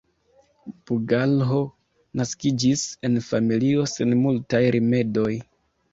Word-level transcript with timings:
Bugalho 0.85 1.59
naskiĝis 2.21 2.85
en 3.11 3.19
familio 3.27 3.87
sen 3.93 4.19
multaj 4.27 4.63
rimedoj. 4.79 5.31